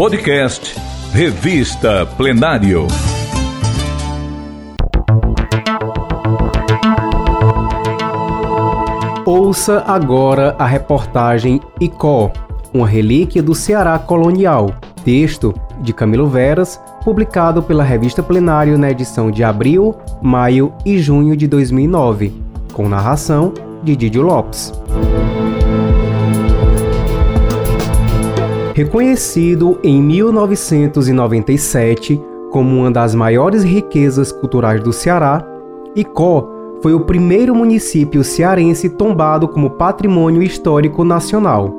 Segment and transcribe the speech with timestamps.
[0.00, 0.80] Podcast
[1.12, 2.86] Revista Plenário.
[9.26, 12.32] Ouça agora a reportagem Icó,
[12.72, 14.74] uma relíquia do Ceará colonial.
[15.04, 21.36] Texto de Camilo Veras, publicado pela Revista Plenário na edição de abril, maio e junho
[21.36, 24.72] de 2009, com narração de Didio Lopes.
[28.74, 35.44] Reconhecido em 1997 como uma das maiores riquezas culturais do Ceará,
[35.94, 36.48] Icó
[36.82, 41.74] foi o primeiro município cearense tombado como patrimônio histórico nacional.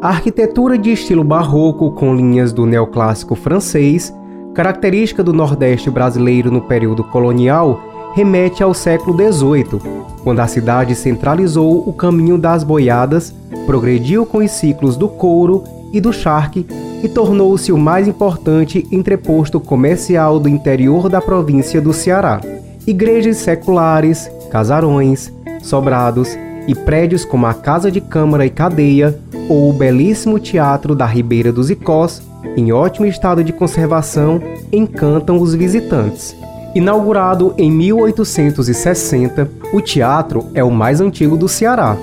[0.00, 4.12] A arquitetura de estilo barroco com linhas do neoclássico francês,
[4.52, 7.80] característica do Nordeste brasileiro no período colonial,
[8.14, 9.80] remete ao século XVIII,
[10.22, 13.34] quando a cidade centralizou o caminho das boiadas,
[13.64, 16.66] progrediu com os ciclos do couro e do charque
[17.02, 22.40] e tornou-se o mais importante entreposto comercial do interior da província do Ceará.
[22.86, 29.18] Igrejas seculares, casarões, sobrados e prédios como a Casa de Câmara e Cadeia
[29.48, 32.22] ou o belíssimo Teatro da Ribeira dos Icós,
[32.56, 34.40] em ótimo estado de conservação,
[34.72, 36.36] encantam os visitantes.
[36.74, 41.96] Inaugurado em 1860, o teatro é o mais antigo do Ceará.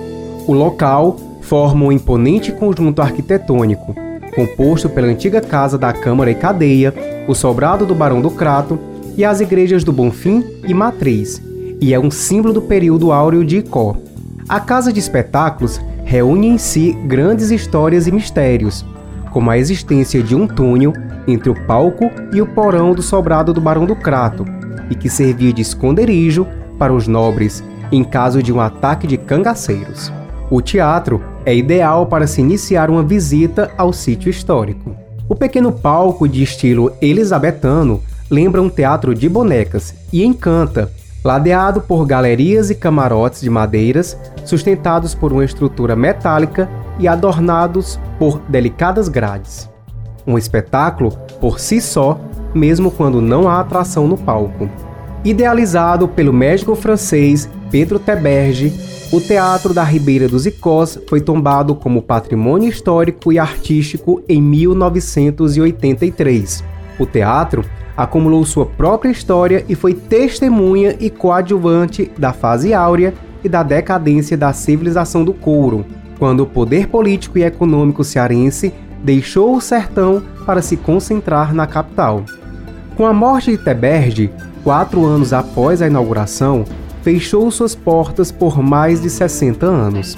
[0.46, 3.96] O local forma um imponente conjunto arquitetônico,
[4.36, 6.94] composto pela antiga casa da Câmara e Cadeia,
[7.28, 8.80] o sobrado do Barão do Crato
[9.16, 11.42] e as igrejas do Bonfim e Matriz,
[11.82, 13.96] e é um símbolo do período áureo de Icó.
[14.48, 18.86] A casa de espetáculos reúne em si grandes histórias e mistérios,
[19.32, 20.94] como a existência de um túnel
[21.28, 24.46] entre o palco e o porão do sobrado do Barão do Crato,
[24.90, 26.48] e que servia de esconderijo
[26.80, 30.12] para os nobres em caso de um ataque de cangaceiros.
[30.52, 34.96] O teatro é ideal para se iniciar uma visita ao sítio histórico.
[35.28, 40.92] O pequeno palco de estilo elisabetano lembra um teatro de bonecas e encanta,
[41.24, 48.40] ladeado por galerias e camarotes de madeiras sustentados por uma estrutura metálica e adornados por
[48.50, 49.70] delicadas grades.
[50.26, 52.20] Um espetáculo por si só,
[52.56, 54.68] mesmo quando não há atração no palco.
[55.24, 58.74] Idealizado pelo médico francês Pedro Teberge,
[59.12, 66.64] o Teatro da Ribeira dos Icós foi tombado como patrimônio histórico e artístico em 1983.
[66.98, 67.66] O teatro
[67.98, 73.14] acumulou sua própria história e foi testemunha e coadjuvante da fase áurea
[73.44, 75.86] e da decadência da civilização do couro,
[76.18, 82.24] quando o poder político e econômico cearense deixou o sertão para se concentrar na capital.
[82.96, 84.32] Com a morte de Teberge,
[84.64, 86.66] quatro anos após a inauguração,
[87.02, 90.18] fechou suas portas por mais de 60 anos.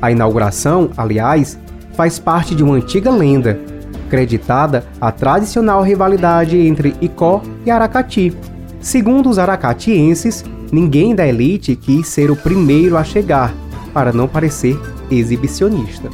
[0.00, 1.58] A inauguração, aliás,
[1.94, 3.58] faz parte de uma antiga lenda,
[4.10, 8.36] creditada à tradicional rivalidade entre Icó e Aracati.
[8.80, 13.54] Segundo os aracatienses, ninguém da elite quis ser o primeiro a chegar,
[13.92, 14.78] para não parecer
[15.10, 16.10] exibicionista.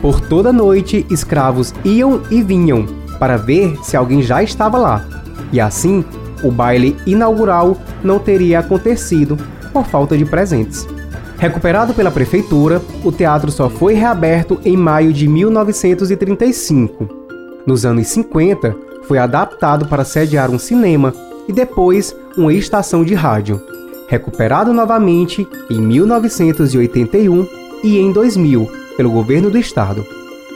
[0.00, 2.86] Por toda noite, escravos iam e vinham
[3.18, 5.06] para ver se alguém já estava lá.
[5.52, 6.04] E assim,
[6.42, 9.36] o baile inaugural não teria acontecido
[9.72, 10.86] por falta de presentes.
[11.38, 17.08] Recuperado pela prefeitura, o teatro só foi reaberto em maio de 1935.
[17.66, 18.74] Nos anos 50,
[19.06, 21.12] foi adaptado para sediar um cinema
[21.46, 23.60] e depois uma estação de rádio.
[24.08, 27.46] Recuperado novamente em 1981
[27.84, 30.06] e em 2000 pelo governo do estado.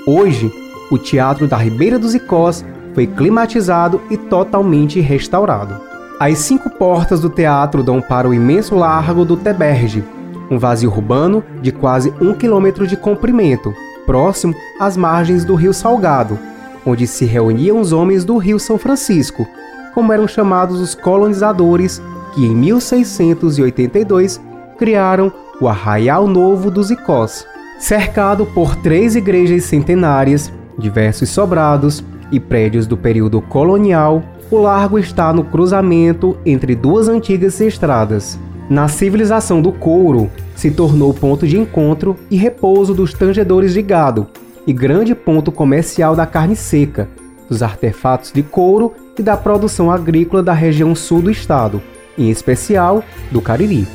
[0.06, 0.50] Hoje,
[0.91, 2.64] o Teatro da Ribeira dos Icós
[2.94, 5.80] foi climatizado e totalmente restaurado.
[6.18, 10.04] As cinco portas do teatro dão para o imenso largo do Teberge,
[10.50, 13.72] um vazio urbano de quase um quilômetro de comprimento,
[14.04, 16.38] próximo às margens do Rio Salgado,
[16.84, 19.46] onde se reuniam os homens do Rio São Francisco,
[19.94, 22.02] como eram chamados os colonizadores
[22.34, 24.40] que em 1682
[24.78, 27.46] criaram o Arraial Novo dos Icós.
[27.78, 35.32] Cercado por três igrejas centenárias, diversos sobrados e prédios do período colonial, o largo está
[35.32, 38.38] no cruzamento entre duas antigas estradas.
[38.68, 44.27] Na civilização do couro, se tornou ponto de encontro e repouso dos tangedores de gado
[44.66, 47.09] e grande ponto comercial da carne seca,
[47.48, 51.82] dos artefatos de couro e da produção agrícola da região sul do estado,
[52.16, 53.86] em especial do Cariri.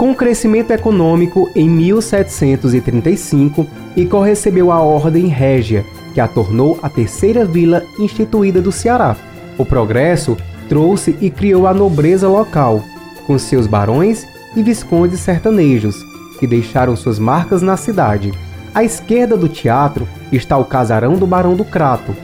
[0.00, 6.88] Com o crescimento econômico em 1735, Icó recebeu a Ordem Régia, que a tornou a
[6.88, 9.14] terceira vila instituída do Ceará.
[9.58, 10.38] O progresso
[10.70, 12.82] trouxe e criou a nobreza local,
[13.26, 14.26] com seus barões
[14.56, 15.96] e viscondes sertanejos,
[16.38, 18.32] que deixaram suas marcas na cidade.
[18.74, 22.16] À esquerda do teatro está o casarão do Barão do Crato,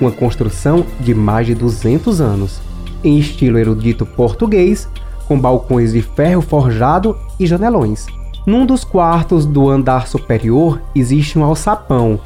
[0.00, 2.60] uma construção de mais de 200 anos,
[3.02, 4.86] em estilo erudito português,
[5.26, 8.06] com balcões de ferro forjado e janelões.
[8.46, 12.20] Num dos quartos do andar superior existe um alçapão,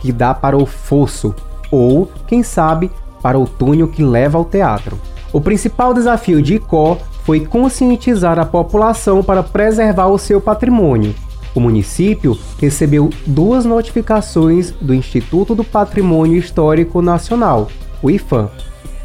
[0.00, 1.34] que dá para o fosso,
[1.70, 2.90] ou, quem sabe,
[3.20, 4.98] para o túnel que leva ao teatro.
[5.32, 11.14] O principal desafio de Icó foi conscientizar a população para preservar o seu patrimônio.
[11.54, 17.68] O município recebeu duas notificações do Instituto do Patrimônio Histórico Nacional,
[18.02, 18.50] o IFAM,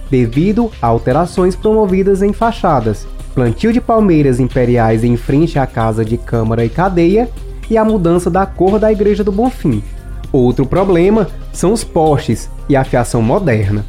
[0.10, 6.18] devido a alterações promovidas em fachadas, plantio de palmeiras imperiais em frente à casa de
[6.18, 7.30] Câmara e Cadeia
[7.70, 9.84] e a mudança da cor da Igreja do Bonfim.
[10.31, 13.86] Outro problema são os postes e a fiação moderna,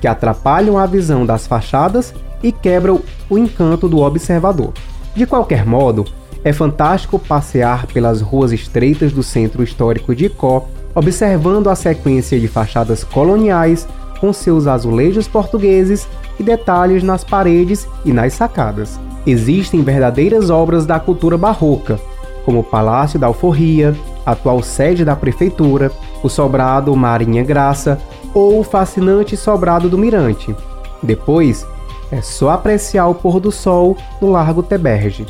[0.00, 3.00] que atrapalham a visão das fachadas e quebram
[3.30, 4.72] o encanto do observador.
[5.14, 6.04] De qualquer modo,
[6.42, 12.46] é fantástico passear pelas ruas estreitas do centro histórico de Icó, observando a sequência de
[12.46, 13.88] fachadas coloniais
[14.24, 16.08] com seus azulejos portugueses
[16.40, 18.98] e detalhes nas paredes e nas sacadas.
[19.26, 22.00] Existem verdadeiras obras da cultura barroca,
[22.42, 23.94] como o Palácio da Alforria,
[24.24, 25.92] atual sede da prefeitura,
[26.22, 28.00] o sobrado Marinha Graça
[28.32, 30.56] ou o fascinante sobrado do Mirante.
[31.02, 31.66] Depois,
[32.10, 35.26] é só apreciar o pôr do sol no Largo Teberge.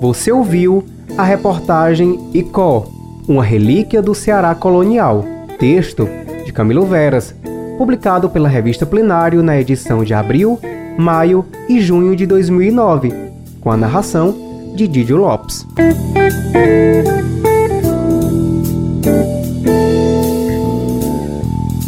[0.00, 0.84] Você ouviu
[1.16, 2.86] a reportagem Icó,
[3.26, 5.24] uma relíquia do Ceará colonial,
[5.58, 6.06] texto
[6.44, 7.34] de Camilo Veras,
[7.78, 10.58] publicado pela revista Plenário na edição de abril,
[10.98, 13.12] maio e junho de 2009,
[13.60, 15.66] com a narração de Didio Lopes.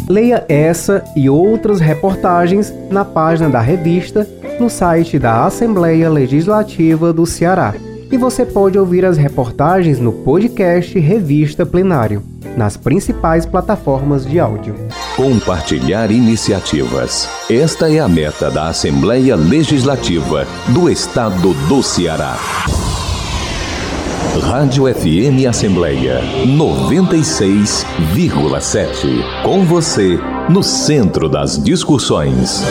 [0.07, 4.27] Leia essa e outras reportagens na página da revista
[4.59, 7.75] no site da Assembleia Legislativa do Ceará.
[8.11, 12.23] E você pode ouvir as reportagens no podcast Revista Plenário,
[12.57, 14.73] nas principais plataformas de áudio.
[15.15, 17.29] Compartilhar iniciativas.
[17.49, 22.35] Esta é a meta da Assembleia Legislativa do Estado do Ceará.
[24.41, 29.43] Rádio FM Assembleia 96,7.
[29.43, 30.17] Com você,
[30.49, 32.63] no centro das discussões.